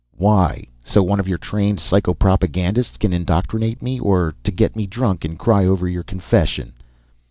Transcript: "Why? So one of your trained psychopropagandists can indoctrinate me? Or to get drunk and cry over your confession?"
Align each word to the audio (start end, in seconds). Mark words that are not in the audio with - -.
"Why? 0.17 0.65
So 0.83 1.03
one 1.03 1.19
of 1.19 1.27
your 1.27 1.37
trained 1.37 1.77
psychopropagandists 1.77 2.97
can 2.97 3.13
indoctrinate 3.13 3.83
me? 3.83 3.99
Or 3.99 4.33
to 4.43 4.51
get 4.51 4.73
drunk 4.89 5.23
and 5.23 5.37
cry 5.37 5.63
over 5.67 5.87
your 5.87 6.01
confession?" 6.01 6.73